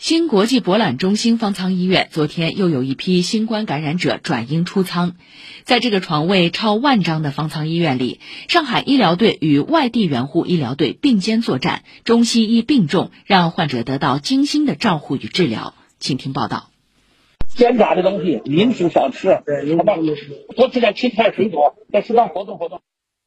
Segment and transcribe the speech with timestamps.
[0.00, 5.14] 新国际博览中心方舱医院昨天又有一批新冠感染者转阴出舱，
[5.64, 8.18] 在这个床位超万张的方舱医院里，
[8.48, 15.74] 上海医疗队与外地援护医疗队并肩作战，中西医并重，让患者得到精心的照护与治疗。
[15.98, 16.70] 请听报道。
[17.48, 19.34] 煎炸的东西、零食少吃，
[19.76, 19.96] 好吧？
[20.56, 22.80] 多吃点青菜、水果，再适当活动活动。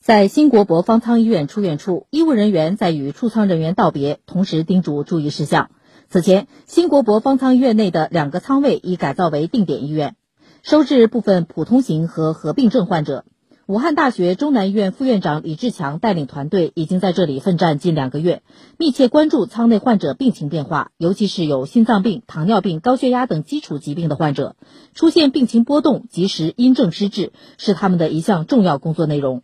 [0.00, 5.72] 在新国博方舱医院出院处，医务人员在与出舱人员道别，同时叮嘱注意事项。
[6.12, 10.16] 此前，新国博方舱医院内的两个舱位已改造为定点医院，
[10.64, 13.24] 收治部分普通型和合并症患者。
[13.66, 18.42] 武汉大学中南医院副院长李志强带领团队已经在这里奋战近两个月，
[18.76, 24.56] 密切关注舱内患者病情变化，尤其是有心脏病、糖尿病、高血压等基础疾病的患者，
[24.94, 29.42] 出现病情波动，及时因症施治，是他们的一项重要工作内容。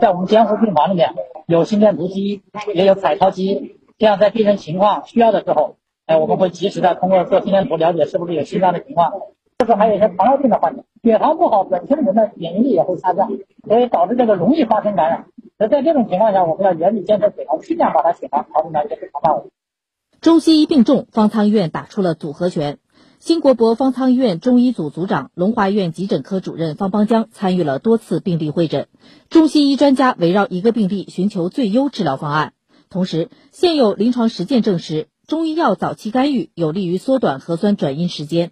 [0.00, 1.12] 在我们监护病房里面，
[1.48, 2.42] 有心电图机，
[2.72, 3.79] 也有彩超机。
[4.00, 9.12] 这样，在病人情况需要的时候，哎，我们会及时的通过做心电图了解是不是有心脏的情况。
[9.58, 13.30] 这时候还有一些糖尿病的患者，血糖不好，本身人的免疫力也会下降，
[13.68, 15.26] 所以导致这个容易发生感染。
[15.58, 19.50] 那在这种情况下，我们要严密监测血糖，尽量把他血糖调整到一个正常范围。
[20.22, 22.78] 中西医并重，方舱医院打出了组合拳。
[23.18, 28.88] 新国博方舱医院中医组组长、龙华医院急诊科主任方邦江参与了多次病例会诊，
[29.28, 32.54] 中西医专家围绕一个病例寻求最优治疗方案。
[32.90, 38.50] 同时，现有临床实践证实，中医药早期干预有利于缩短核酸转阴时间。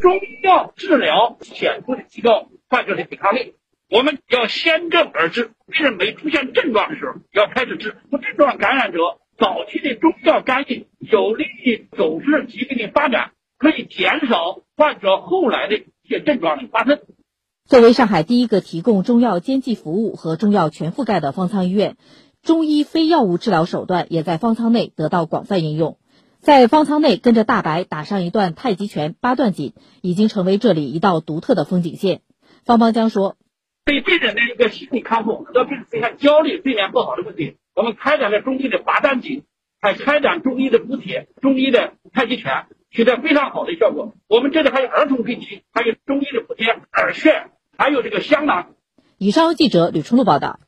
[0.00, 3.54] 中医药治疗显著的提高患者的抵抗力。
[3.90, 7.98] 我们要先症而治，病人没出现症状的时候要开始治。
[8.10, 8.98] 无症状感染者
[9.36, 17.02] 早期的中药干预有利于阻止疾病的发展，可以减少患者后来的一些症状的发生。
[17.66, 21.98] 作为上海第一个提供中药监济服务和中药全覆盖的方舱医院。
[22.42, 25.98] 中医非药物治疗手段也在方舱内得到广泛应用，
[26.40, 32.20] 在方舱内跟着大白打上一段太极拳、八段锦，已经成为这里一道独特的风景线。
[32.64, 33.36] 方邦江说
[33.86, 39.44] ：“对病人的一个心理康复，很多病人出现焦虑、睡眠不好的问题，我们开展了中医的八段锦，
[39.80, 44.14] 还开展中医的补铁、中医的太极拳，取得非常好的效果。
[44.26, 48.74] 我们这里还有儿童病区，还有中医的补贴、耳穴，还有这个香囊。”
[49.16, 50.58] 以上由记者吕春露报道。